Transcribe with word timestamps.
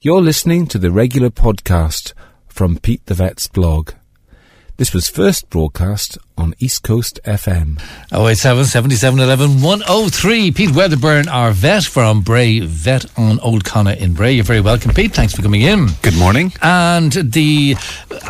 You're 0.00 0.22
listening 0.22 0.68
to 0.68 0.78
the 0.78 0.92
regular 0.92 1.28
podcast 1.28 2.12
from 2.46 2.78
Pete 2.78 3.04
the 3.06 3.14
Vet's 3.14 3.48
blog. 3.48 3.94
This 4.78 4.94
was 4.94 5.08
first 5.08 5.50
broadcast 5.50 6.18
on 6.36 6.54
East 6.60 6.84
Coast 6.84 7.18
FM. 7.24 7.80
087 8.12 8.64
77 8.64 9.18
11 9.18 9.60
103. 9.60 10.52
Pete 10.52 10.70
Wedderburn, 10.70 11.26
our 11.26 11.50
vet 11.50 11.82
from 11.82 12.20
Bray 12.20 12.60
Vet 12.60 13.04
on 13.18 13.40
Old 13.40 13.64
Connaught 13.64 13.98
in 13.98 14.14
Bray. 14.14 14.34
You're 14.34 14.44
very 14.44 14.60
welcome, 14.60 14.94
Pete. 14.94 15.12
Thanks 15.12 15.34
for 15.34 15.42
coming 15.42 15.62
in. 15.62 15.88
Good 16.02 16.16
morning. 16.16 16.52
And 16.62 17.10
the 17.10 17.74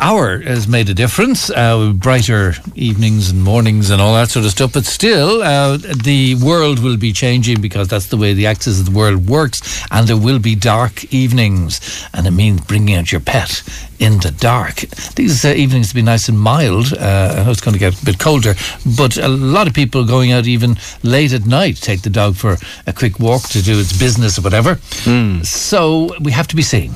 hour 0.01 0.39
has 0.39 0.67
made 0.67 0.89
a 0.89 0.95
difference. 0.95 1.51
Uh, 1.51 1.93
brighter 1.93 2.55
evenings 2.73 3.29
and 3.29 3.43
mornings 3.43 3.91
and 3.91 4.01
all 4.01 4.15
that 4.15 4.31
sort 4.31 4.45
of 4.45 4.51
stuff. 4.51 4.73
But 4.73 4.85
still, 4.85 5.43
uh, 5.43 5.77
the 5.77 6.35
world 6.43 6.79
will 6.79 6.97
be 6.97 7.13
changing 7.13 7.61
because 7.61 7.89
that's 7.89 8.07
the 8.07 8.17
way 8.17 8.33
the 8.33 8.47
axis 8.47 8.79
of 8.79 8.87
the 8.87 8.97
world 8.97 9.29
works. 9.29 9.85
And 9.91 10.07
there 10.07 10.17
will 10.17 10.39
be 10.39 10.55
dark 10.55 11.13
evenings. 11.13 12.07
And 12.15 12.25
it 12.25 12.31
means 12.31 12.61
bringing 12.61 12.95
out 12.95 13.11
your 13.11 13.21
pet 13.21 13.61
in 13.99 14.17
the 14.19 14.31
dark. 14.31 14.77
These 15.15 15.45
uh, 15.45 15.49
evenings 15.49 15.89
to 15.89 15.95
be 15.95 16.01
nice 16.01 16.27
and 16.27 16.38
mild. 16.39 16.93
Uh, 16.93 17.35
I 17.37 17.43
know 17.43 17.51
it's 17.51 17.61
going 17.61 17.73
to 17.73 17.79
get 17.79 18.01
a 18.01 18.05
bit 18.05 18.19
colder, 18.19 18.55
but 18.97 19.17
a 19.17 19.27
lot 19.27 19.67
of 19.67 19.73
people 19.73 20.05
going 20.05 20.31
out 20.31 20.47
even 20.47 20.77
late 21.03 21.33
at 21.33 21.45
night, 21.45 21.77
take 21.77 22.01
the 22.01 22.09
dog 22.09 22.35
for 22.35 22.57
a 22.87 22.93
quick 22.93 23.19
walk 23.19 23.43
to 23.49 23.61
do 23.61 23.79
its 23.79 23.97
business 23.97 24.37
or 24.39 24.41
whatever. 24.41 24.79
Hmm. 25.03 25.41
So 25.43 26.09
we 26.21 26.31
have 26.31 26.47
to 26.47 26.55
be 26.55 26.61
seen. 26.63 26.93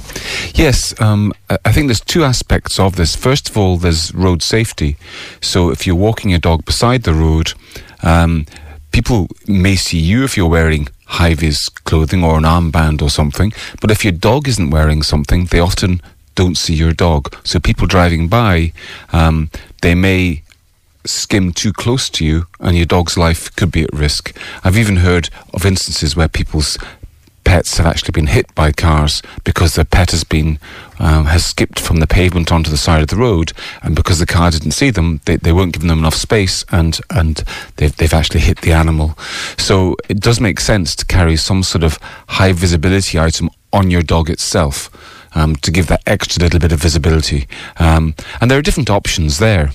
Yes, 0.54 1.00
um, 1.02 1.34
I 1.50 1.74
I 1.74 1.76
think 1.76 1.88
there's 1.88 2.02
two 2.02 2.24
aspects 2.24 2.78
of 2.78 2.98
this. 2.98 3.16
First 3.16 3.50
of 3.50 3.58
all, 3.58 3.78
there's 3.78 4.14
road 4.14 4.44
safety. 4.44 4.96
So 5.42 5.72
if 5.72 5.88
you're 5.88 5.96
walking 5.96 6.30
your 6.30 6.40
dog 6.40 6.66
beside 6.66 7.02
the 7.02 7.16
road, 7.16 7.54
um, 8.04 8.46
people 8.92 9.28
may 9.48 9.76
see 9.76 9.98
you 9.98 10.24
if 10.24 10.38
you're 10.38 10.48
wearing 10.48 10.88
high 11.06 11.34
vis 11.34 11.70
clothing 11.70 12.24
or 12.24 12.38
an 12.38 12.44
armband 12.44 13.02
or 13.02 13.10
something. 13.10 13.52
But 13.82 13.90
if 13.90 14.04
your 14.06 14.14
dog 14.14 14.48
isn't 14.48 14.70
wearing 14.70 15.02
something, 15.02 15.46
they 15.46 15.60
often 15.60 16.00
don't 16.36 16.58
see 16.58 16.74
your 16.74 16.94
dog. 16.94 17.36
So 17.44 17.60
people 17.60 17.88
driving 17.88 18.28
by, 18.28 18.74
um, 19.12 19.50
they 19.82 19.96
may 19.96 20.44
skim 21.06 21.52
too 21.52 21.74
close 21.74 22.10
to 22.10 22.26
you 22.26 22.48
and 22.60 22.78
your 22.78 22.86
dog's 22.86 23.18
life 23.18 23.54
could 23.56 23.72
be 23.72 23.84
at 23.84 23.94
risk. 23.94 24.38
I've 24.64 24.78
even 24.78 24.98
heard 24.98 25.30
of 25.54 25.66
instances 25.66 26.16
where 26.16 26.30
people's 26.30 26.78
pets 27.44 27.78
have 27.78 27.86
actually 27.86 28.12
been 28.12 28.28
hit 28.28 28.54
by 28.56 28.72
cars 28.72 29.22
because 29.44 29.76
their 29.76 29.86
pet 29.86 30.12
has 30.12 30.24
been 30.24 30.58
um, 31.00 31.26
has 31.26 31.46
skipped 31.46 31.78
from 31.78 31.98
the 31.98 32.08
pavement 32.08 32.52
onto 32.52 32.72
the 32.72 32.78
side 32.78 33.02
of 33.02 33.10
the 33.10 33.18
road 33.18 33.52
and 33.82 33.96
because 33.96 34.20
the 34.20 34.26
car 34.26 34.50
didn't 34.50 34.72
see 34.72 34.90
them 34.90 35.20
they, 35.26 35.36
they 35.36 35.52
weren't 35.52 35.74
giving 35.74 35.90
them 35.90 36.00
enough 36.00 36.16
space 36.16 36.64
and 36.72 37.00
and 37.10 37.44
they've, 37.76 37.96
they've 37.98 38.14
actually 38.14 38.40
hit 38.40 38.62
the 38.62 38.72
animal 38.72 39.18
so 39.58 39.98
it 40.08 40.22
does 40.22 40.40
make 40.40 40.60
sense 40.60 40.96
to 40.96 41.06
carry 41.06 41.36
some 41.36 41.64
sort 41.64 41.84
of 41.84 42.00
high 42.30 42.54
visibility 42.54 43.20
item 43.20 43.50
on 43.74 43.92
your 43.92 44.04
dog 44.04 44.30
itself 44.30 44.90
um, 45.36 45.56
to 45.58 45.72
give 45.72 45.88
that 45.88 46.02
extra 46.06 46.44
little 46.44 46.60
bit 46.60 46.72
of 46.72 46.80
visibility 46.80 47.48
um, 47.78 48.16
and 48.40 48.50
there 48.50 48.58
are 48.58 48.64
different 48.64 48.90
options 48.90 49.40
there 49.40 49.72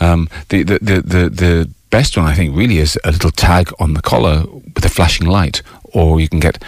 um, 0.00 0.28
the, 0.48 0.62
the, 0.62 0.78
the, 0.78 1.00
the, 1.00 1.28
the 1.28 1.70
best 1.90 2.16
one, 2.16 2.26
I 2.26 2.34
think, 2.34 2.56
really 2.56 2.78
is 2.78 2.98
a 3.04 3.12
little 3.12 3.30
tag 3.30 3.72
on 3.78 3.94
the 3.94 4.02
collar 4.02 4.44
with 4.74 4.84
a 4.84 4.88
flashing 4.88 5.26
light, 5.26 5.62
or 5.92 6.20
you 6.20 6.28
can 6.28 6.40
get 6.40 6.62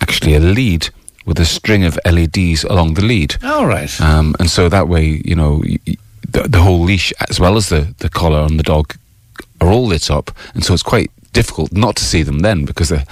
actually 0.00 0.34
a 0.34 0.40
lead 0.40 0.90
with 1.26 1.40
a 1.40 1.44
string 1.44 1.84
of 1.84 1.98
LEDs 2.04 2.64
along 2.64 2.94
the 2.94 3.04
lead. 3.04 3.36
All 3.42 3.66
right. 3.66 3.98
Um, 4.00 4.34
and 4.38 4.50
so 4.50 4.68
that 4.68 4.88
way, 4.88 5.22
you 5.24 5.34
know, 5.34 5.62
the, 6.28 6.42
the 6.48 6.60
whole 6.60 6.80
leash, 6.80 7.12
as 7.28 7.40
well 7.40 7.56
as 7.56 7.68
the, 7.68 7.94
the 7.98 8.10
collar 8.10 8.40
on 8.40 8.56
the 8.56 8.62
dog, 8.62 8.94
are 9.60 9.68
all 9.68 9.86
lit 9.86 10.10
up. 10.10 10.30
And 10.52 10.64
so 10.64 10.74
it's 10.74 10.82
quite 10.82 11.10
difficult 11.34 11.72
not 11.72 11.96
to 11.96 12.04
see 12.04 12.22
them 12.22 12.38
then 12.38 12.64
because 12.64 12.88
they're, 12.88 13.04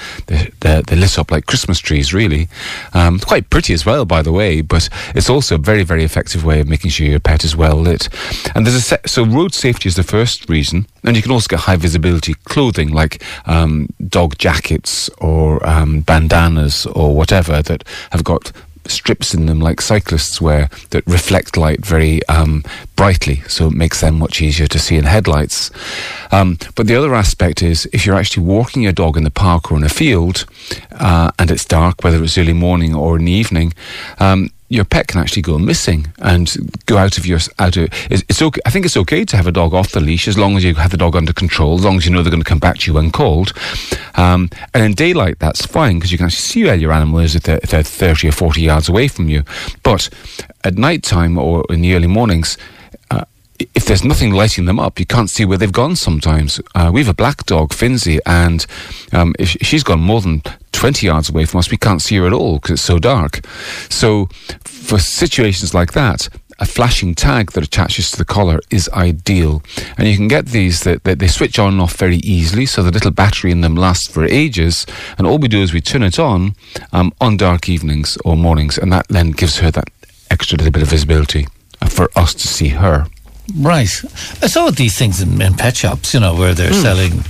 they're, 0.60 0.80
they're, 0.80 0.96
lit 0.96 1.18
up 1.18 1.30
like 1.30 1.44
Christmas 1.46 1.78
trees, 1.78 2.14
really. 2.14 2.48
Um, 2.94 3.18
quite 3.18 3.50
pretty 3.50 3.74
as 3.74 3.84
well, 3.84 4.06
by 4.06 4.22
the 4.22 4.32
way, 4.32 4.62
but 4.62 4.88
it's 5.14 5.28
also 5.28 5.56
a 5.56 5.58
very, 5.58 5.82
very 5.82 6.04
effective 6.04 6.44
way 6.44 6.60
of 6.60 6.68
making 6.68 6.90
sure 6.90 7.06
your 7.06 7.20
pet 7.20 7.44
is 7.44 7.54
well 7.54 7.76
lit. 7.76 8.08
And 8.54 8.64
there's 8.64 8.76
a 8.76 8.80
se- 8.80 9.06
so 9.06 9.26
road 9.26 9.52
safety 9.52 9.88
is 9.88 9.96
the 9.96 10.02
first 10.02 10.48
reason. 10.48 10.86
And 11.04 11.16
you 11.16 11.22
can 11.22 11.32
also 11.32 11.48
get 11.48 11.60
high 11.60 11.76
visibility 11.76 12.34
clothing 12.44 12.90
like 12.92 13.22
um, 13.44 13.88
dog 14.08 14.38
jackets 14.38 15.10
or 15.18 15.64
um, 15.68 16.00
bandanas 16.00 16.86
or 16.86 17.14
whatever 17.14 17.60
that 17.60 17.84
have 18.12 18.24
got 18.24 18.52
strips 18.86 19.34
in 19.34 19.46
them 19.46 19.60
like 19.60 19.80
cyclists 19.80 20.40
wear 20.40 20.68
that 20.90 21.06
reflect 21.06 21.56
light 21.56 21.84
very 21.84 22.26
um, 22.28 22.64
brightly, 22.96 23.42
so 23.48 23.68
it 23.68 23.74
makes 23.74 24.00
them 24.00 24.18
much 24.18 24.40
easier 24.40 24.66
to 24.66 24.78
see 24.78 24.96
in 24.96 25.04
headlights. 25.04 25.70
Um, 26.30 26.58
but 26.74 26.86
the 26.86 26.96
other 26.96 27.14
aspect 27.14 27.62
is 27.62 27.88
if 27.92 28.06
you're 28.06 28.16
actually 28.16 28.44
walking 28.44 28.82
your 28.82 28.92
dog 28.92 29.16
in 29.16 29.24
the 29.24 29.30
park 29.30 29.70
or 29.70 29.76
in 29.76 29.84
a 29.84 29.88
field 29.88 30.46
uh, 30.92 31.30
and 31.38 31.50
it's 31.50 31.64
dark, 31.64 32.02
whether 32.02 32.22
it's 32.22 32.38
early 32.38 32.52
morning 32.52 32.94
or 32.94 33.18
in 33.18 33.24
the 33.24 33.32
evening, 33.32 33.74
um, 34.18 34.50
your 34.72 34.86
pet 34.86 35.06
can 35.06 35.20
actually 35.20 35.42
go 35.42 35.58
missing 35.58 36.10
and 36.18 36.56
go 36.86 36.96
out 36.96 37.18
of 37.18 37.26
your 37.26 37.38
out 37.58 37.76
of 37.76 37.88
it's, 38.10 38.22
it's 38.28 38.40
okay 38.40 38.60
I 38.64 38.70
think 38.70 38.86
it's 38.86 38.96
okay 38.96 39.22
to 39.26 39.36
have 39.36 39.46
a 39.46 39.52
dog 39.52 39.74
off 39.74 39.92
the 39.92 40.00
leash 40.00 40.26
as 40.26 40.38
long 40.38 40.56
as 40.56 40.64
you 40.64 40.74
have 40.76 40.90
the 40.90 40.96
dog 40.96 41.14
under 41.14 41.34
control 41.34 41.74
as 41.74 41.84
long 41.84 41.98
as 41.98 42.06
you 42.06 42.10
know 42.10 42.22
they're 42.22 42.30
going 42.30 42.42
to 42.42 42.48
come 42.48 42.58
back 42.58 42.78
to 42.78 42.86
you 42.86 42.94
when 42.94 43.10
called 43.10 43.52
um, 44.14 44.48
and 44.72 44.82
in 44.82 44.94
daylight 44.94 45.38
that's 45.38 45.66
fine 45.66 45.96
because 45.96 46.10
you 46.10 46.16
can 46.16 46.26
actually 46.26 46.40
see 46.40 46.64
where 46.64 46.74
your 46.74 46.90
animal 46.90 47.18
is 47.18 47.36
if 47.36 47.42
they're, 47.42 47.60
if 47.62 47.70
they're 47.70 47.82
30 47.82 48.28
or 48.28 48.32
40 48.32 48.62
yards 48.62 48.88
away 48.88 49.08
from 49.08 49.28
you 49.28 49.44
but 49.82 50.08
at 50.64 50.78
night 50.78 51.02
time 51.02 51.36
or 51.36 51.64
in 51.68 51.82
the 51.82 51.94
early 51.94 52.06
mornings 52.06 52.56
uh, 53.10 53.24
if 53.74 53.84
there's 53.84 54.02
nothing 54.02 54.32
lighting 54.32 54.64
them 54.64 54.80
up, 54.80 54.98
you 54.98 55.06
can't 55.06 55.30
see 55.30 55.44
where 55.44 55.56
they've 55.56 55.70
gone 55.70 55.94
sometimes. 55.94 56.60
Uh, 56.74 56.90
we 56.92 57.00
have 57.00 57.08
a 57.08 57.14
black 57.14 57.46
dog, 57.46 57.70
Finzi, 57.70 58.18
and 58.26 58.66
um, 59.12 59.34
if 59.38 59.50
she's 59.50 59.84
gone 59.84 60.00
more 60.00 60.20
than 60.20 60.42
20 60.82 61.06
yards 61.06 61.30
away 61.30 61.44
from 61.44 61.58
us, 61.58 61.70
we 61.70 61.76
can't 61.76 62.02
see 62.02 62.16
her 62.16 62.26
at 62.26 62.32
all 62.32 62.56
because 62.56 62.72
it's 62.72 62.82
so 62.82 62.98
dark. 62.98 63.46
So, 63.88 64.26
for 64.64 64.98
situations 64.98 65.72
like 65.72 65.92
that, 65.92 66.28
a 66.58 66.66
flashing 66.66 67.14
tag 67.14 67.52
that 67.52 67.62
attaches 67.62 68.10
to 68.10 68.16
the 68.18 68.24
collar 68.24 68.58
is 68.68 68.88
ideal. 68.88 69.62
And 69.96 70.08
you 70.08 70.16
can 70.16 70.26
get 70.26 70.46
these 70.46 70.80
that, 70.80 71.04
that 71.04 71.20
they 71.20 71.28
switch 71.28 71.56
on 71.60 71.74
and 71.74 71.80
off 71.80 71.96
very 71.96 72.16
easily, 72.16 72.66
so 72.66 72.82
the 72.82 72.90
little 72.90 73.12
battery 73.12 73.52
in 73.52 73.60
them 73.60 73.76
lasts 73.76 74.08
for 74.08 74.24
ages. 74.24 74.84
And 75.18 75.24
all 75.24 75.38
we 75.38 75.46
do 75.46 75.62
is 75.62 75.72
we 75.72 75.80
turn 75.80 76.02
it 76.02 76.18
on 76.18 76.56
um, 76.92 77.12
on 77.20 77.36
dark 77.36 77.68
evenings 77.68 78.18
or 78.24 78.36
mornings, 78.36 78.76
and 78.76 78.92
that 78.92 79.06
then 79.06 79.30
gives 79.30 79.58
her 79.58 79.70
that 79.70 79.88
extra 80.32 80.58
little 80.58 80.72
bit 80.72 80.82
of 80.82 80.88
visibility 80.88 81.46
uh, 81.80 81.88
for 81.88 82.10
us 82.16 82.34
to 82.34 82.48
see 82.48 82.70
her. 82.70 83.06
Right. 83.56 84.02
I 84.42 84.48
saw 84.48 84.68
these 84.70 84.98
things 84.98 85.22
in, 85.22 85.40
in 85.40 85.54
pet 85.54 85.76
shops, 85.76 86.12
you 86.12 86.18
know, 86.18 86.34
where 86.34 86.54
they're 86.54 86.72
selling, 86.72 87.22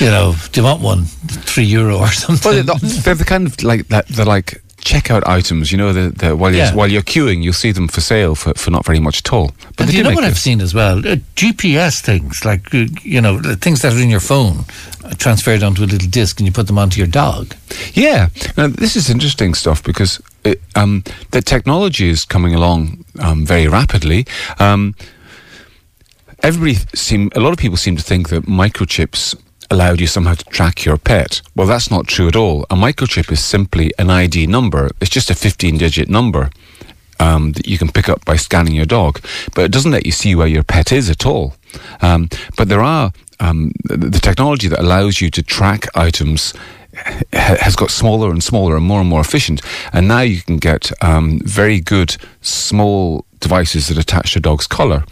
you 0.00 0.06
know, 0.06 0.34
do 0.52 0.60
you 0.60 0.64
want 0.64 0.80
one? 0.82 1.04
Three 1.04 1.64
euro 1.64 1.98
or 1.98 2.08
something. 2.08 2.52
Well, 2.66 2.78
they're, 2.80 3.14
the 3.14 3.24
kind 3.24 3.46
of 3.46 3.62
like 3.62 3.88
that. 3.88 4.06
They're 4.08 4.24
like 4.24 4.60
checkout 4.78 5.26
items. 5.26 5.72
You 5.72 5.78
know, 5.78 5.92
the, 5.92 6.10
the 6.10 6.36
while 6.36 6.50
you're 6.52 6.64
Yeah. 6.66 6.74
while 6.74 6.90
you're 6.90 7.02
queuing, 7.02 7.42
you'll 7.42 7.52
see 7.54 7.72
them 7.72 7.88
for 7.88 8.00
sale 8.00 8.34
for, 8.34 8.52
for 8.54 8.70
not 8.70 8.84
very 8.84 9.00
much 9.00 9.18
at 9.20 9.32
all. 9.32 9.52
But 9.76 9.88
do 9.88 9.96
you 9.96 10.02
know 10.02 10.12
what 10.12 10.24
I've 10.24 10.38
seen 10.38 10.60
as 10.60 10.74
well? 10.74 10.98
Uh, 10.98 11.16
GPS 11.36 12.02
things, 12.02 12.44
like, 12.44 12.72
uh, 12.74 12.86
you 13.02 13.20
know, 13.20 13.40
the 13.40 13.56
things 13.56 13.80
that 13.82 13.92
are 13.94 13.98
in 13.98 14.10
your 14.10 14.20
phone, 14.20 14.64
uh, 15.04 15.14
transferred 15.16 15.62
onto 15.62 15.82
a 15.84 15.86
little 15.86 16.08
disc 16.10 16.38
and 16.38 16.46
you 16.46 16.52
put 16.52 16.66
them 16.66 16.78
onto 16.78 16.98
your 16.98 17.06
dog. 17.08 17.54
Yeah, 17.94 18.28
now 18.56 18.66
this 18.68 18.94
is 18.96 19.08
interesting 19.08 19.54
stuff 19.54 19.82
because 19.82 20.20
it, 20.44 20.60
um, 20.76 21.02
the 21.30 21.40
technology 21.40 22.08
is 22.10 22.24
coming 22.26 22.54
along 22.54 23.04
um, 23.20 23.46
very 23.46 23.68
rapidly. 23.68 24.26
Um, 24.58 24.94
everybody 26.42 26.74
seem 26.94 27.30
a 27.34 27.40
lot 27.40 27.52
of 27.52 27.58
people 27.58 27.76
seem 27.78 27.96
to 27.96 28.02
think 28.02 28.28
that 28.28 28.44
microchips 28.44 29.34
allowed 29.74 30.00
you 30.00 30.06
somehow 30.06 30.34
to 30.34 30.44
track 30.44 30.84
your 30.84 30.96
pet. 30.96 31.42
Well, 31.54 31.66
that's 31.66 31.90
not 31.90 32.06
true 32.06 32.28
at 32.28 32.36
all. 32.36 32.62
A 32.70 32.76
microchip 32.76 33.30
is 33.32 33.44
simply 33.44 33.92
an 33.98 34.08
ID 34.08 34.46
number. 34.46 34.90
It's 35.00 35.10
just 35.10 35.30
a 35.30 35.34
15-digit 35.34 36.08
number. 36.08 36.50
Um, 37.20 37.52
that 37.52 37.68
you 37.68 37.78
can 37.78 37.92
pick 37.92 38.08
up 38.08 38.24
by 38.24 38.34
scanning 38.34 38.74
your 38.74 38.86
dog, 38.86 39.20
but 39.54 39.64
it 39.64 39.70
doesn't 39.70 39.92
let 39.92 40.04
you 40.04 40.10
see 40.10 40.34
where 40.34 40.48
your 40.48 40.64
pet 40.64 40.90
is 40.90 41.08
at 41.08 41.24
all. 41.24 41.54
Um, 42.00 42.28
but 42.56 42.68
there 42.68 42.82
are 42.82 43.12
um, 43.38 43.70
the, 43.84 44.18
technology 44.20 44.66
that 44.66 44.80
allows 44.80 45.20
you 45.20 45.30
to 45.30 45.42
track 45.42 45.86
items 45.94 46.54
has 47.32 47.76
got 47.76 47.92
smaller 47.92 48.32
and 48.32 48.42
smaller 48.42 48.76
and 48.76 48.84
more 48.84 49.00
and 49.00 49.08
more 49.08 49.20
efficient. 49.20 49.62
And 49.92 50.08
now 50.08 50.22
you 50.22 50.42
can 50.42 50.56
get 50.56 50.90
um, 51.02 51.40
very 51.44 51.78
good 51.80 52.16
small 52.40 53.24
devices 53.38 53.88
that 53.88 53.98
attach 53.98 54.32
to 54.32 54.40
dog's 54.40 54.66
collar. 54.66 55.04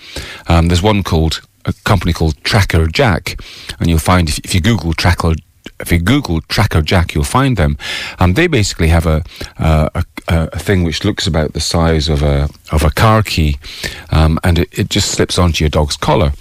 Um, 0.48 0.66
there's 0.66 0.82
one 0.82 1.04
called 1.04 1.40
a 1.64 1.72
company 1.84 2.12
called 2.12 2.42
Tracker 2.44 2.86
Jack, 2.86 3.40
and 3.78 3.88
you'll 3.88 3.98
find 3.98 4.28
if, 4.28 4.38
if 4.40 4.54
you 4.54 4.60
Google 4.60 4.92
Tracker. 4.92 5.34
If 5.80 5.90
you 5.90 5.98
Google 5.98 6.40
Tracker 6.42 6.80
Jack, 6.82 7.12
you'll 7.12 7.24
find 7.24 7.56
them. 7.56 7.76
Um, 8.20 8.34
they 8.34 8.46
basically 8.46 8.88
have 8.88 9.04
a, 9.04 9.24
a 9.58 10.04
a 10.28 10.58
thing 10.58 10.84
which 10.84 11.04
looks 11.04 11.26
about 11.26 11.52
the 11.52 11.60
size 11.60 12.08
of 12.08 12.22
a 12.22 12.48
of 12.70 12.84
a 12.84 12.90
car 12.90 13.22
key, 13.22 13.58
um, 14.10 14.38
and 14.44 14.60
it, 14.60 14.78
it 14.78 14.88
just 14.88 15.10
slips 15.10 15.38
onto 15.38 15.64
your 15.64 15.70
dog's 15.70 15.96
collar. 15.96 16.32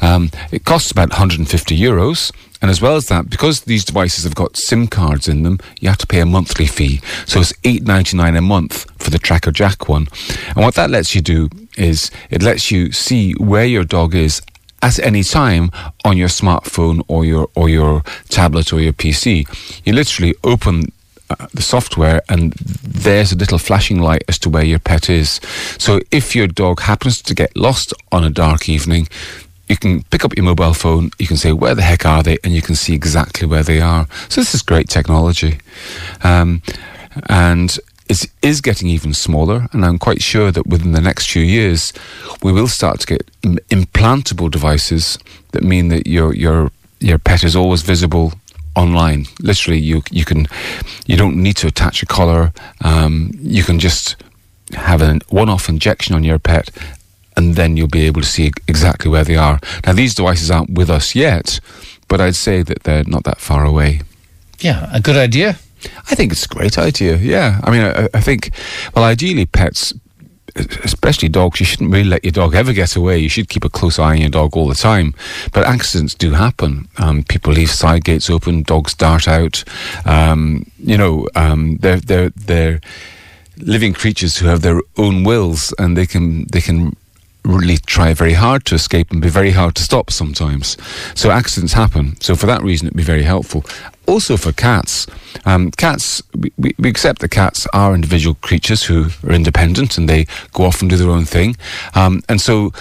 Um, 0.00 0.30
it 0.52 0.64
costs 0.64 0.90
about 0.90 1.10
150 1.10 1.78
euros, 1.78 2.32
and 2.62 2.70
as 2.70 2.80
well 2.80 2.96
as 2.96 3.06
that, 3.06 3.28
because 3.28 3.62
these 3.62 3.84
devices 3.84 4.24
have 4.24 4.34
got 4.34 4.56
SIM 4.56 4.86
cards 4.86 5.28
in 5.28 5.42
them, 5.42 5.58
you 5.80 5.88
have 5.88 5.98
to 5.98 6.06
pay 6.06 6.20
a 6.20 6.26
monthly 6.26 6.66
fee. 6.66 7.00
So 7.26 7.40
it's 7.40 7.52
8.99 7.64 8.38
a 8.38 8.40
month 8.40 8.86
for 8.98 9.10
the 9.10 9.18
Tracker 9.18 9.50
Jack 9.50 9.88
one, 9.88 10.08
and 10.48 10.64
what 10.64 10.74
that 10.74 10.90
lets 10.90 11.14
you 11.14 11.20
do 11.20 11.48
is 11.76 12.10
it 12.30 12.42
lets 12.42 12.70
you 12.70 12.92
see 12.92 13.32
where 13.32 13.66
your 13.66 13.84
dog 13.84 14.14
is 14.14 14.40
at 14.84 14.98
any 14.98 15.22
time 15.22 15.70
on 16.04 16.16
your 16.18 16.28
smartphone 16.28 17.02
or 17.08 17.24
your 17.24 17.48
or 17.54 17.68
your 17.68 18.02
tablet 18.28 18.72
or 18.72 18.80
your 18.80 18.92
PC. 18.92 19.46
You 19.84 19.94
literally 19.94 20.34
open 20.44 20.92
uh, 21.30 21.46
the 21.54 21.62
software, 21.62 22.20
and 22.28 22.52
there's 22.82 23.32
a 23.32 23.36
little 23.36 23.58
flashing 23.58 23.98
light 23.98 24.22
as 24.28 24.38
to 24.40 24.50
where 24.50 24.64
your 24.64 24.78
pet 24.78 25.08
is. 25.08 25.40
So 25.78 26.00
if 26.10 26.36
your 26.36 26.46
dog 26.46 26.80
happens 26.80 27.22
to 27.22 27.34
get 27.34 27.56
lost 27.56 27.94
on 28.12 28.24
a 28.24 28.30
dark 28.30 28.68
evening, 28.68 29.08
you 29.68 29.78
can 29.78 30.02
pick 30.04 30.24
up 30.24 30.36
your 30.36 30.44
mobile 30.44 30.74
phone, 30.74 31.10
you 31.18 31.26
can 31.26 31.38
say, 31.38 31.52
where 31.52 31.74
the 31.74 31.82
heck 31.82 32.04
are 32.04 32.22
they? 32.22 32.36
And 32.44 32.52
you 32.52 32.60
can 32.60 32.74
see 32.74 32.94
exactly 32.94 33.48
where 33.48 33.62
they 33.62 33.80
are. 33.80 34.06
So 34.28 34.42
this 34.42 34.54
is 34.54 34.60
great 34.60 34.90
technology. 34.90 35.58
Um, 36.22 36.60
and 37.30 37.78
it 38.08 38.26
is 38.42 38.60
getting 38.60 38.88
even 38.88 39.14
smaller, 39.14 39.66
and 39.72 39.84
I'm 39.84 39.98
quite 39.98 40.22
sure 40.22 40.50
that 40.50 40.66
within 40.66 40.92
the 40.92 41.00
next 41.00 41.30
few 41.30 41.42
years, 41.42 41.92
we 42.42 42.52
will 42.52 42.68
start 42.68 43.00
to 43.00 43.06
get 43.06 43.30
Im- 43.42 43.58
implantable 43.70 44.50
devices 44.50 45.18
that 45.52 45.62
mean 45.62 45.88
that 45.88 46.06
your 46.06 46.34
your 46.34 46.70
your 47.00 47.18
pet 47.18 47.44
is 47.44 47.56
always 47.56 47.82
visible 47.82 48.32
online. 48.76 49.26
Literally, 49.40 49.78
you 49.78 50.02
you 50.10 50.24
can 50.24 50.46
you 51.06 51.16
don't 51.16 51.36
need 51.36 51.56
to 51.56 51.66
attach 51.66 52.02
a 52.02 52.06
collar. 52.06 52.52
Um, 52.82 53.30
you 53.40 53.62
can 53.62 53.78
just 53.78 54.16
have 54.72 55.02
a 55.02 55.20
one-off 55.28 55.68
injection 55.68 56.14
on 56.14 56.24
your 56.24 56.38
pet, 56.38 56.70
and 57.36 57.54
then 57.54 57.76
you'll 57.76 57.88
be 57.88 58.06
able 58.06 58.20
to 58.20 58.26
see 58.26 58.50
exactly 58.68 59.10
where 59.10 59.24
they 59.24 59.36
are. 59.36 59.60
Now, 59.86 59.92
these 59.92 60.14
devices 60.14 60.50
aren't 60.50 60.70
with 60.70 60.90
us 60.90 61.14
yet, 61.14 61.60
but 62.08 62.20
I'd 62.20 62.36
say 62.36 62.62
that 62.62 62.82
they're 62.84 63.04
not 63.04 63.24
that 63.24 63.40
far 63.40 63.64
away. 63.64 64.00
Yeah, 64.60 64.88
a 64.92 65.00
good 65.00 65.16
idea. 65.16 65.58
I 66.10 66.14
think 66.14 66.32
it's 66.32 66.44
a 66.44 66.48
great 66.48 66.78
idea. 66.78 67.16
Yeah, 67.16 67.60
I 67.64 67.70
mean, 67.70 67.82
I, 67.82 68.08
I 68.14 68.20
think, 68.20 68.50
well, 68.94 69.04
ideally, 69.04 69.46
pets, 69.46 69.92
especially 70.56 71.28
dogs, 71.28 71.60
you 71.60 71.66
shouldn't 71.66 71.90
really 71.90 72.08
let 72.08 72.24
your 72.24 72.32
dog 72.32 72.54
ever 72.54 72.72
get 72.72 72.96
away. 72.96 73.18
You 73.18 73.28
should 73.28 73.48
keep 73.48 73.64
a 73.64 73.68
close 73.70 73.98
eye 73.98 74.12
on 74.12 74.20
your 74.20 74.30
dog 74.30 74.56
all 74.56 74.68
the 74.68 74.74
time. 74.74 75.14
But 75.52 75.66
accidents 75.66 76.14
do 76.14 76.32
happen. 76.32 76.88
Um, 76.98 77.24
people 77.24 77.52
leave 77.52 77.70
side 77.70 78.04
gates 78.04 78.30
open, 78.30 78.62
dogs 78.62 78.94
dart 78.94 79.26
out. 79.26 79.64
Um, 80.04 80.70
you 80.78 80.96
know, 80.96 81.28
um, 81.34 81.76
they're 81.78 82.00
they're 82.00 82.30
they're 82.30 82.80
living 83.58 83.92
creatures 83.92 84.36
who 84.36 84.46
have 84.46 84.62
their 84.62 84.80
own 84.96 85.24
wills, 85.24 85.74
and 85.78 85.96
they 85.96 86.06
can 86.06 86.46
they 86.52 86.60
can 86.60 86.96
really 87.44 87.76
try 87.76 88.14
very 88.14 88.32
hard 88.32 88.64
to 88.66 88.74
escape 88.74 89.10
and 89.10 89.20
be 89.20 89.28
very 89.28 89.50
hard 89.50 89.74
to 89.76 89.82
stop 89.82 90.10
sometimes. 90.10 90.76
So 91.14 91.30
accidents 91.30 91.74
happen. 91.74 92.20
So 92.20 92.34
for 92.34 92.46
that 92.46 92.62
reason, 92.62 92.86
it'd 92.86 92.96
be 92.96 93.02
very 93.02 93.22
helpful. 93.22 93.64
Also 94.06 94.36
for 94.36 94.52
cats, 94.52 95.06
um, 95.44 95.70
cats 95.70 96.22
we, 96.58 96.74
we 96.78 96.88
accept 96.88 97.20
that 97.20 97.30
cats 97.30 97.66
are 97.72 97.94
individual 97.94 98.36
creatures 98.40 98.84
who 98.84 99.06
are 99.24 99.32
independent 99.32 99.96
and 99.98 100.08
they 100.08 100.26
go 100.52 100.64
off 100.64 100.80
and 100.80 100.90
do 100.90 100.96
their 100.96 101.10
own 101.10 101.24
thing, 101.24 101.56
um, 101.94 102.22
and 102.28 102.40
so. 102.40 102.72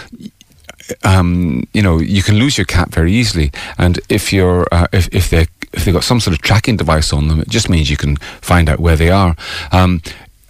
Um, 1.05 1.65
you 1.71 1.81
know, 1.81 1.99
you 1.99 2.21
can 2.21 2.35
lose 2.35 2.57
your 2.57 2.65
cat 2.65 2.89
very 2.89 3.13
easily, 3.13 3.53
and 3.77 4.01
if 4.09 4.33
you're 4.33 4.67
uh, 4.69 4.87
if 4.91 5.07
if 5.15 5.29
they 5.29 5.47
if 5.71 5.85
they've 5.85 5.93
got 5.93 6.03
some 6.03 6.19
sort 6.19 6.35
of 6.35 6.41
tracking 6.41 6.75
device 6.75 7.13
on 7.13 7.29
them, 7.29 7.39
it 7.39 7.47
just 7.47 7.69
means 7.69 7.89
you 7.89 7.95
can 7.95 8.17
find 8.41 8.69
out 8.69 8.81
where 8.81 8.97
they 8.97 9.09
are. 9.09 9.35
Um, 9.71 10.01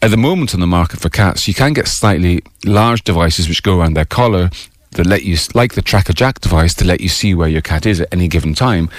at 0.04 0.12
the 0.12 0.18
moment 0.18 0.54
on 0.54 0.60
the 0.60 0.68
market 0.68 1.00
for 1.00 1.10
cats, 1.10 1.48
you 1.48 1.54
can 1.54 1.72
get 1.72 1.88
slightly 1.88 2.44
large 2.66 3.06
devices 3.06 3.48
which 3.48 3.64
go 3.64 3.80
around 3.80 3.94
their 3.94 4.04
collar 4.04 4.50
that 4.92 5.08
let 5.08 5.24
you, 5.24 5.38
like 5.56 5.76
the 5.76 5.82
Tracker 5.82 6.12
Jack 6.12 6.42
device, 6.42 6.74
to 6.74 6.86
let 6.86 7.00
you 7.00 7.08
see 7.08 7.34
where 7.34 7.48
your 7.48 7.62
cat 7.62 7.86
is 7.86 8.02
at 8.02 8.10
any 8.12 8.28
given 8.28 8.54
time. 8.54 8.90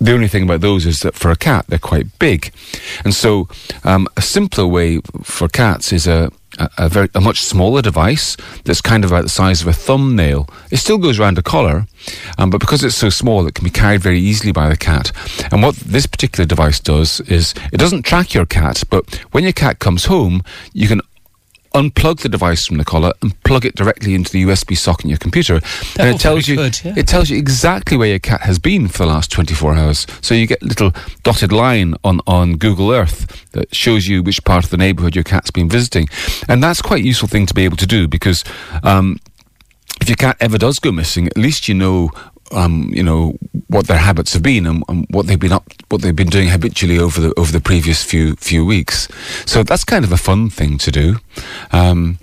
The 0.00 0.12
only 0.12 0.26
thing 0.26 0.42
about 0.42 0.62
those 0.62 0.84
is 0.84 0.98
that 1.00 1.14
for 1.14 1.30
a 1.30 1.36
cat, 1.36 1.66
they're 1.68 1.78
quite 1.78 2.18
big. 2.18 2.52
And 3.04 3.14
so, 3.14 3.48
um, 3.84 4.08
a 4.16 4.20
simpler 4.20 4.66
way 4.66 5.00
for 5.22 5.46
cats 5.46 5.92
is 5.92 6.08
a, 6.08 6.32
a, 6.58 6.88
very, 6.88 7.08
a 7.14 7.20
much 7.20 7.42
smaller 7.42 7.82
device 7.82 8.36
that's 8.64 8.80
kind 8.80 9.04
of 9.04 9.10
about 9.10 9.22
the 9.22 9.28
size 9.28 9.62
of 9.62 9.68
a 9.68 9.72
thumbnail. 9.72 10.48
It 10.70 10.78
still 10.78 10.98
goes 10.98 11.18
around 11.18 11.38
a 11.38 11.42
collar, 11.42 11.86
um, 12.38 12.50
but 12.50 12.60
because 12.60 12.84
it's 12.84 12.96
so 12.96 13.10
small, 13.10 13.46
it 13.46 13.54
can 13.54 13.64
be 13.64 13.70
carried 13.70 14.00
very 14.00 14.20
easily 14.20 14.52
by 14.52 14.68
the 14.68 14.76
cat. 14.76 15.12
And 15.52 15.62
what 15.62 15.76
this 15.76 16.06
particular 16.06 16.46
device 16.46 16.80
does 16.80 17.20
is 17.22 17.54
it 17.72 17.78
doesn't 17.78 18.02
track 18.02 18.34
your 18.34 18.46
cat, 18.46 18.82
but 18.90 19.14
when 19.32 19.44
your 19.44 19.52
cat 19.52 19.78
comes 19.78 20.06
home, 20.06 20.42
you 20.72 20.88
can 20.88 21.00
unplug 21.76 22.20
the 22.20 22.28
device 22.28 22.66
from 22.66 22.78
the 22.78 22.84
collar 22.84 23.12
and 23.22 23.40
plug 23.44 23.64
it 23.64 23.74
directly 23.74 24.14
into 24.14 24.32
the 24.32 24.42
USB 24.44 24.76
socket 24.76 25.04
in 25.04 25.10
your 25.10 25.18
computer, 25.18 25.60
and 25.98 26.14
it 26.14 26.20
tells 26.20 26.48
you 26.48 26.56
good, 26.56 26.80
yeah. 26.84 26.94
it 26.96 27.06
tells 27.06 27.28
you 27.28 27.36
exactly 27.36 27.96
where 27.96 28.08
your 28.08 28.18
cat 28.18 28.40
has 28.42 28.58
been 28.58 28.88
for 28.88 28.98
the 28.98 29.06
last 29.06 29.30
24 29.30 29.74
hours. 29.74 30.06
So 30.22 30.34
you 30.34 30.46
get 30.46 30.62
a 30.62 30.66
little 30.66 30.92
dotted 31.22 31.52
line 31.52 31.94
on 32.02 32.20
on 32.26 32.56
Google 32.56 32.90
Earth 32.90 33.50
that 33.52 33.74
shows 33.74 34.08
you 34.08 34.22
which 34.22 34.42
part 34.44 34.64
of 34.64 34.70
the 34.70 34.76
neighbourhood 34.76 35.14
your 35.14 35.24
cat's 35.24 35.50
been 35.50 35.68
visiting, 35.68 36.08
and 36.48 36.62
that's 36.62 36.80
quite 36.80 37.02
a 37.02 37.06
useful 37.06 37.28
thing 37.28 37.46
to 37.46 37.54
be 37.54 37.64
able 37.64 37.76
to 37.76 37.86
do 37.86 38.08
because. 38.08 38.44
Um, 38.82 39.18
if 39.98 40.10
your 40.10 40.16
cat 40.16 40.36
ever 40.40 40.58
does 40.58 40.78
go 40.78 40.92
missing, 40.92 41.26
at 41.26 41.38
least 41.38 41.68
you 41.68 41.74
know 41.74 42.10
um, 42.52 42.90
you 42.92 43.02
know 43.02 43.38
what 43.68 43.86
their 43.86 43.98
habits 43.98 44.32
have 44.32 44.42
been 44.42 44.66
and, 44.66 44.84
and, 44.88 45.06
what 45.10 45.26
they've 45.26 45.40
been 45.40 45.52
up, 45.52 45.64
what 45.88 46.02
they've 46.02 46.14
been 46.14 46.28
doing 46.28 46.48
habitually 46.48 46.98
over 46.98 47.20
the 47.20 47.34
over 47.36 47.52
the 47.52 47.60
previous 47.60 48.02
few 48.02 48.36
few 48.36 48.64
weeks. 48.64 49.08
So 49.44 49.62
that's 49.62 49.84
kind 49.84 50.04
of 50.04 50.12
a 50.12 50.16
fun 50.16 50.50
thing 50.50 50.78
to 50.78 50.90
do. 50.90 51.16
Um, 51.72 52.18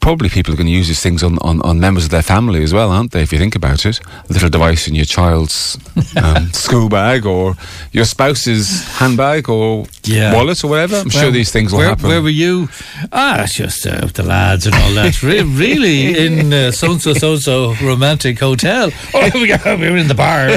probably 0.00 0.28
people 0.28 0.52
are 0.52 0.56
going 0.56 0.66
to 0.66 0.72
use 0.72 0.88
these 0.88 1.00
things 1.00 1.22
on, 1.22 1.38
on, 1.38 1.62
on, 1.62 1.78
members 1.78 2.04
of 2.04 2.10
their 2.10 2.22
family 2.22 2.62
as 2.62 2.72
well, 2.72 2.90
aren't 2.90 3.12
they? 3.12 3.22
If 3.22 3.32
you 3.32 3.38
think 3.38 3.54
about 3.54 3.86
it, 3.86 4.00
a 4.00 4.32
little 4.32 4.48
device 4.48 4.88
in 4.88 4.94
your 4.94 5.04
child's 5.04 5.78
um, 6.16 6.48
school 6.52 6.88
bag 6.88 7.24
or 7.24 7.54
your 7.92 8.04
spouse's 8.04 8.84
handbag 8.98 9.48
or 9.48 9.86
yeah. 10.04 10.34
wallet 10.34 10.62
or 10.64 10.68
whatever. 10.68 10.96
I'm 10.96 11.08
well, 11.12 11.22
sure 11.22 11.30
these 11.30 11.52
things 11.52 11.72
will 11.72 11.80
where, 11.80 11.88
happen. 11.88 12.08
Where 12.08 12.22
were 12.22 12.28
you? 12.28 12.68
Ah, 13.12 13.44
it's 13.44 13.54
just 13.54 13.86
uh, 13.86 14.06
the 14.06 14.22
lads 14.22 14.66
and 14.66 14.74
all 14.74 14.94
that. 14.94 15.22
Re- 15.22 15.42
really, 15.44 16.26
in 16.26 16.52
uh, 16.52 16.70
so 16.72 16.92
and 16.92 17.00
so 17.00 17.14
so 17.14 17.36
so 17.36 17.74
romantic 17.82 18.38
hotel. 18.38 18.90
Oh, 19.14 19.30
we 19.32 19.90
were 19.90 19.96
in 19.96 20.08
the 20.08 20.14
bar. 20.14 20.48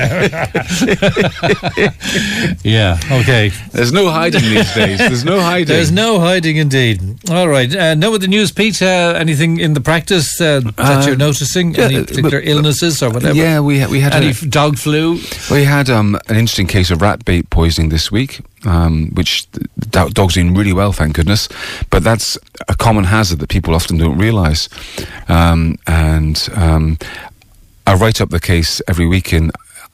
yeah. 2.63 2.99
Okay. 3.21 3.51
There's 3.71 3.93
no 3.93 4.09
hiding 4.09 4.41
these 4.41 4.73
days. 4.73 4.99
There's 4.99 5.23
no 5.23 5.39
hiding. 5.39 5.67
There's 5.67 5.91
no 5.91 6.19
hiding 6.19 6.57
indeed. 6.57 7.01
All 7.29 7.47
right. 7.47 7.73
Uh, 7.73 7.95
no 7.95 8.11
with 8.11 8.21
the 8.21 8.27
news, 8.27 8.51
Pete. 8.51 8.81
Uh, 9.19 9.21
anything 9.21 9.59
in 9.59 9.73
the 9.73 9.81
practice 9.81 10.39
uh, 10.41 10.61
that 10.77 11.05
you're 11.05 11.15
noticing? 11.17 11.73
yeah, 11.75 11.85
Any 11.85 12.03
particular 12.03 12.41
illnesses 12.43 13.03
or 13.03 13.09
whatever? 13.11 13.35
Yeah, 13.35 13.59
we 13.59 13.85
we 13.87 13.99
had 13.99 14.13
Any 14.13 14.29
a, 14.29 14.45
dog 14.49 14.77
flu? 14.77 15.19
we 15.51 15.63
had 15.65 15.89
um, 15.89 16.15
an 16.27 16.35
interesting 16.35 16.67
case 16.67 16.91
of 16.91 17.01
rat 17.01 17.25
bait 17.25 17.49
poisoning 17.49 17.89
this 17.89 18.11
week, 18.11 18.41
um, 18.65 19.09
which 19.13 19.45
the 19.77 20.09
dog's 20.13 20.33
doing 20.33 20.55
really 20.55 20.73
well, 20.73 20.91
thank 20.93 21.15
goodness. 21.15 21.47
But 21.89 22.03
that's 22.03 22.37
a 22.67 22.75
common 22.75 23.05
hazard 23.05 23.39
that 23.39 23.49
people 23.49 23.73
often 23.75 23.97
don't 23.97 24.17
realise. 24.17 24.69
Um, 25.27 25.77
and 25.87 26.47
um, 26.55 26.97
I 27.85 27.95
write 27.95 28.21
up 28.21 28.29
the 28.29 28.39
case 28.39 28.81
every 28.87 29.07
week 29.07 29.33
in. 29.33 29.51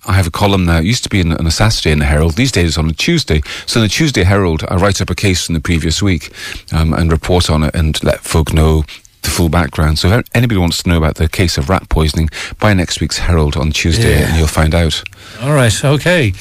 I 0.08 0.14
have 0.14 0.28
a 0.28 0.32
column 0.32 0.66
now. 0.66 0.78
It 0.78 0.86
used 0.86 1.04
to 1.06 1.10
be 1.10 1.22
on, 1.22 1.32
on 1.34 1.48
a 1.48 1.52
Saturday 1.52 1.92
in 1.92 1.98
the 1.98 2.06
Herald. 2.06 2.36
These 2.36 2.52
days 2.52 2.68
it's 2.70 2.78
on 2.78 2.88
a 2.88 2.94
Tuesday. 2.94 3.42
So 3.66 3.80
in 3.80 3.86
the 3.86 3.90
Tuesday 3.90 4.24
Herald, 4.24 4.64
I 4.70 4.76
write 4.76 5.02
up 5.02 5.10
a 5.10 5.16
case 5.16 5.46
from 5.46 5.56
the 5.56 5.62
previous 5.62 6.00
week 6.00 6.32
um, 6.72 6.94
and 6.94 7.12
report 7.12 7.50
on 7.50 7.64
it 7.64 7.74
and 7.74 7.98
let 8.04 8.20
folk 8.20 8.54
know 8.54 8.84
the 9.26 9.32
full 9.32 9.50
background. 9.50 10.00
So 10.00 10.08
if 10.10 10.26
anybody 10.34 10.60
wants 10.60 10.82
to 10.84 10.90
know 10.90 10.98
about 10.98 11.16
the 11.16 11.28
case 11.28 11.58
of 11.58 11.70
rat 11.70 11.90
poisoning, 11.90 12.30
buy 12.60 12.74
next 12.74 13.02
week's 13.02 13.18
Herald 13.18 13.58
on 13.58 13.72
Tuesday 13.72 14.20
Yeah. 14.20 14.28
and 14.28 14.38
you'll 14.38 14.48
find 14.48 14.74
out. 14.74 15.04
All 15.42 15.54
right, 15.54 15.84
okay. 15.84 16.32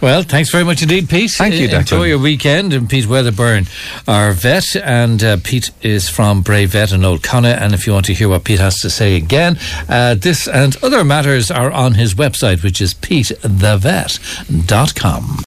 Well, 0.00 0.22
thanks 0.22 0.50
very 0.50 0.64
much 0.64 0.80
indeed, 0.82 1.08
Pete. 1.08 1.32
Thank 1.32 1.54
you, 1.56 1.68
Uh, 1.68 1.80
Enjoy 1.80 2.04
your 2.04 2.18
weekend. 2.18 2.72
And 2.72 2.88
Pete 2.88 3.06
Wedderburn, 3.06 3.66
our 4.06 4.32
vet, 4.32 4.76
and 4.76 5.22
uh, 5.22 5.36
Pete 5.42 5.70
is 5.82 6.08
from 6.08 6.40
Bray 6.42 6.64
Vet 6.64 6.92
in 6.92 7.04
Old 7.04 7.22
Connaught. 7.22 7.58
And 7.60 7.74
if 7.74 7.86
you 7.86 7.92
want 7.92 8.06
to 8.06 8.14
hear 8.14 8.28
what 8.28 8.44
Pete 8.44 8.60
has 8.60 8.78
to 8.80 8.88
say 8.90 9.16
again, 9.16 9.58
uh, 9.88 10.14
this 10.14 10.46
and 10.48 10.76
other 10.82 11.04
matters 11.04 11.50
are 11.50 11.70
on 11.72 11.94
his 11.94 12.14
website, 12.14 12.62
which 12.62 12.80
is 12.80 12.94
petethevet.com. 12.94 15.36